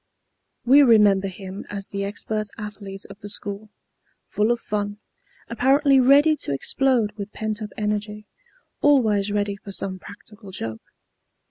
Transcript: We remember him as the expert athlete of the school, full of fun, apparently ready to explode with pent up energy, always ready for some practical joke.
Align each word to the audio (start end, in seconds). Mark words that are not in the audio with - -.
We 0.65 0.81
remember 0.81 1.27
him 1.27 1.63
as 1.69 1.89
the 1.89 2.03
expert 2.05 2.47
athlete 2.57 3.05
of 3.11 3.19
the 3.19 3.29
school, 3.29 3.69
full 4.25 4.49
of 4.49 4.59
fun, 4.59 4.97
apparently 5.47 5.99
ready 5.99 6.35
to 6.37 6.51
explode 6.53 7.11
with 7.17 7.31
pent 7.33 7.61
up 7.61 7.69
energy, 7.77 8.25
always 8.81 9.31
ready 9.31 9.57
for 9.57 9.71
some 9.71 9.99
practical 9.99 10.49
joke. 10.49 10.81